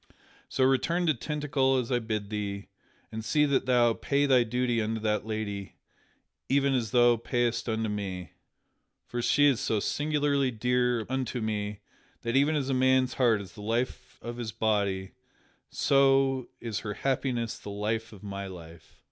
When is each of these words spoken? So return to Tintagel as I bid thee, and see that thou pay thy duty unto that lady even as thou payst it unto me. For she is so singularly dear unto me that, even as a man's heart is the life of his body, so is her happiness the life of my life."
So 0.49 0.63
return 0.63 1.05
to 1.05 1.13
Tintagel 1.13 1.79
as 1.79 1.91
I 1.91 1.99
bid 1.99 2.31
thee, 2.31 2.69
and 3.11 3.23
see 3.23 3.45
that 3.45 3.67
thou 3.67 3.93
pay 3.93 4.25
thy 4.25 4.43
duty 4.43 4.81
unto 4.81 4.99
that 4.99 5.27
lady 5.27 5.75
even 6.49 6.73
as 6.73 6.89
thou 6.89 7.17
payst 7.17 7.67
it 7.67 7.73
unto 7.73 7.87
me. 7.87 8.31
For 9.05 9.21
she 9.21 9.45
is 9.45 9.59
so 9.59 9.79
singularly 9.79 10.49
dear 10.49 11.05
unto 11.07 11.39
me 11.39 11.81
that, 12.23 12.35
even 12.35 12.55
as 12.55 12.67
a 12.67 12.73
man's 12.73 13.13
heart 13.13 13.41
is 13.41 13.51
the 13.53 13.61
life 13.61 14.17
of 14.23 14.37
his 14.37 14.51
body, 14.51 15.11
so 15.69 16.49
is 16.59 16.79
her 16.79 16.95
happiness 16.95 17.59
the 17.59 17.69
life 17.69 18.11
of 18.11 18.23
my 18.23 18.47
life." 18.47 18.97